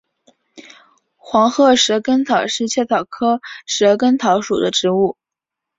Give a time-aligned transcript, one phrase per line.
[1.15, 5.15] 黄褐蛇根草是茜草科蛇根草属的植物。